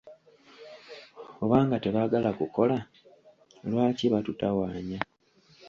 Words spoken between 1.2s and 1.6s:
Oba